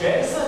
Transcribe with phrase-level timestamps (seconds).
[0.00, 0.39] Yes.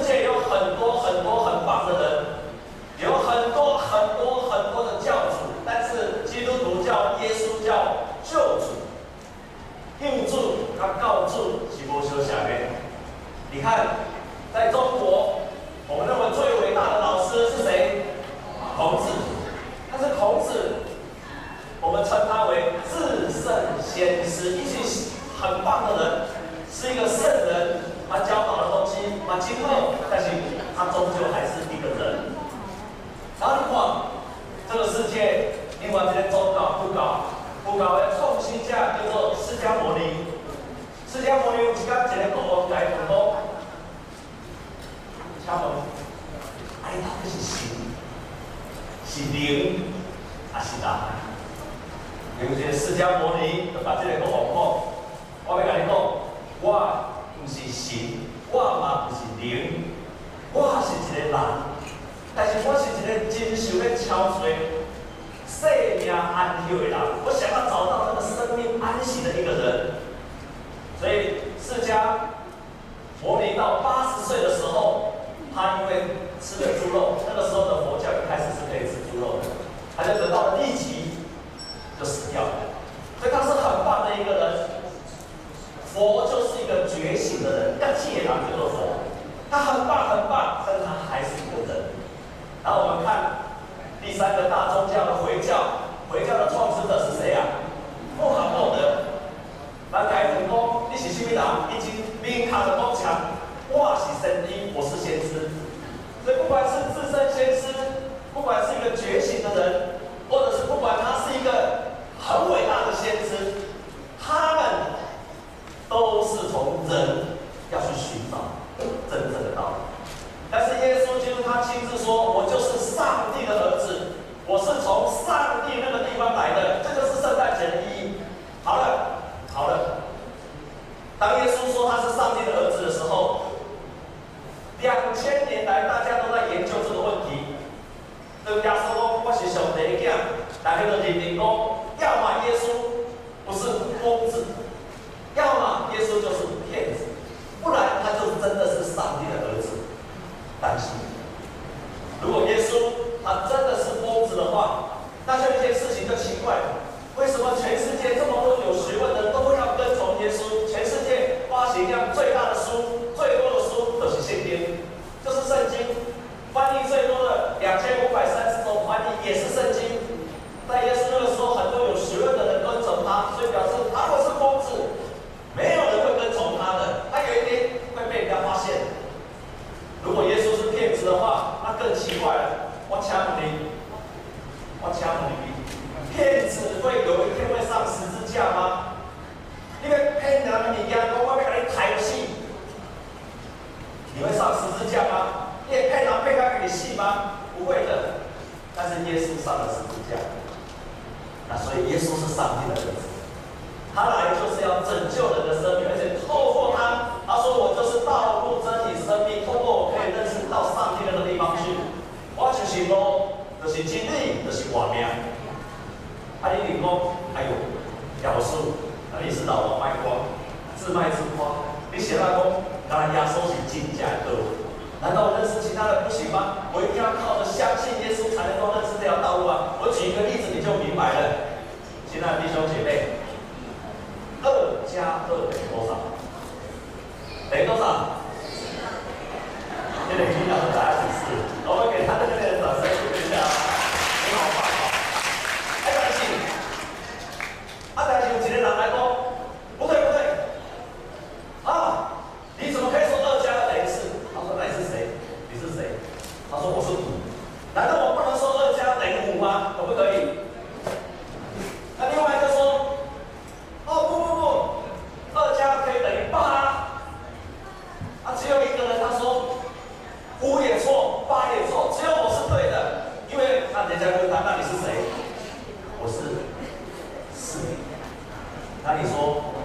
[278.95, 279.57] 那你说，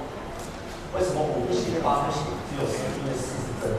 [0.96, 2.80] 为什么五不行、八不行，只有四？
[2.96, 3.76] 因为四是真的，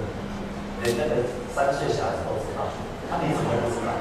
[0.85, 1.25] 连那个
[1.57, 2.69] 三岁小孩子都知道。
[3.09, 3.97] 那你怎么不知道？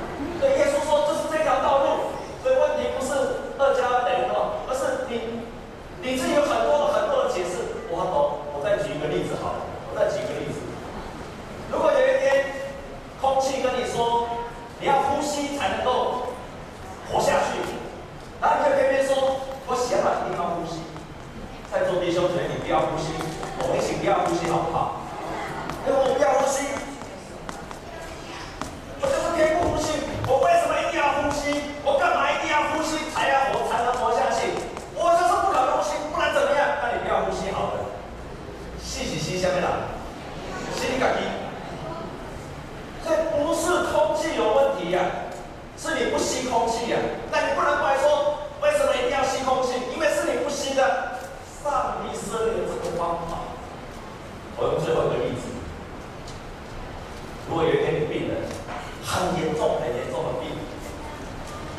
[59.08, 60.52] 很严重、很严重的病，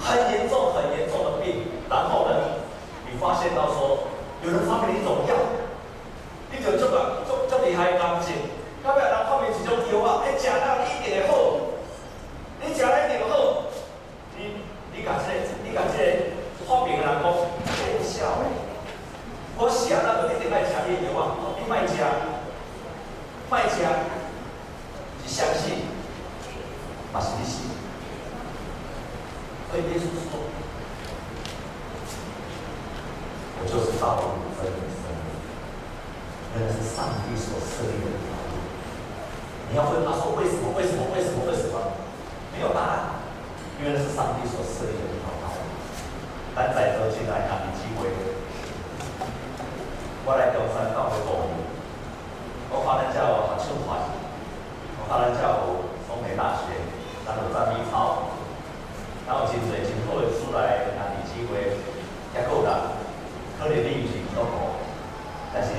[0.01, 1.69] 很严重、很严重的病。
[1.88, 2.33] 然后呢，
[3.05, 4.09] 你发现到说，
[4.43, 5.08] 有人发给你一种。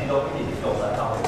[0.09, 1.18] 要给你 với thị.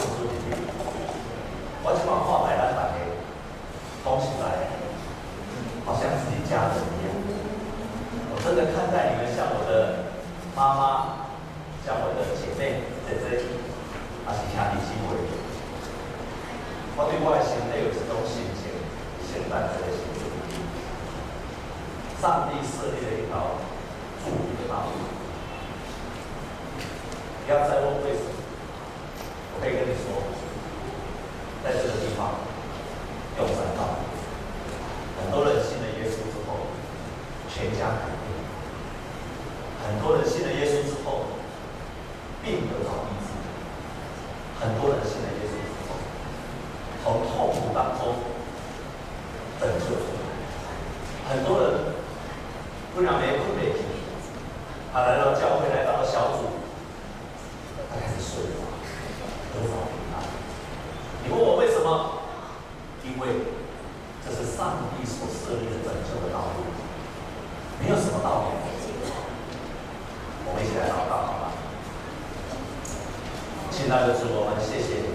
[73.91, 75.11] 那就是我们谢谢你，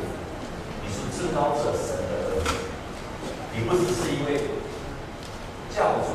[0.85, 2.61] 你是至高者神的儿子，
[3.57, 4.53] 你不只是一位
[5.73, 6.13] 教主，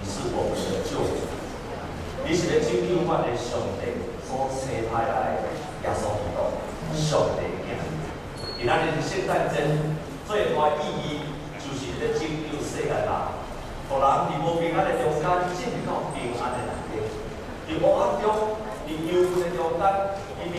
[0.00, 1.28] 你是我们的救主，
[2.24, 5.52] 你是来拯救我们的上帝所生派来的
[5.84, 6.48] 耶稣基督，
[6.96, 7.44] 上帝
[7.76, 7.84] 子。
[8.56, 9.92] 你那就是现在真
[10.24, 11.28] 最大意义，
[11.60, 13.12] 就是拯救世界人，
[13.92, 17.04] 让人离无平安的中间进到平安的里面。
[17.68, 18.56] 你我种，
[18.88, 20.09] 你救的中间。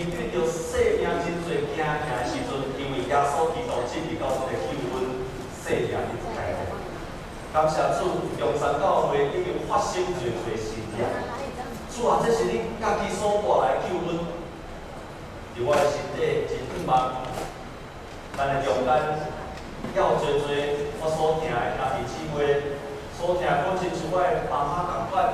[0.02, 5.30] 面对着生命真济惊吓的时阵，因为耶稣基督进入到这个救恩
[5.62, 6.66] 生命的开端。
[7.54, 11.06] 感谢主，中山教会已经发生最多事件。
[11.94, 14.26] 主啊，这是你家己所带来救恩，
[15.54, 17.22] 伫我的身体真渴望，
[18.36, 18.90] 咱的中间
[19.94, 20.50] 要做做
[20.98, 22.74] 我所听的兄弟姊妹
[23.14, 25.30] 所听，讲清楚我的妈妈同款，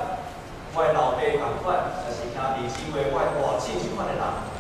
[0.76, 4.57] 我的老爸同款，也是兄弟姊妹，我外亲这款的人。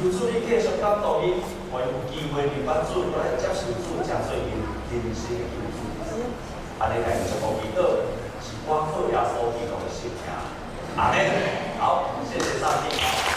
[0.00, 4.54] 求主你继续感动伊，还有机会明白主，来接受主，真做因
[4.94, 6.22] 人生的救主。
[6.78, 8.06] 安尼来祝福伊个，
[8.40, 10.38] 是我靠耶稣基督的信仰。
[10.96, 11.18] 阿门。
[11.80, 13.27] 好，谢谢上帝。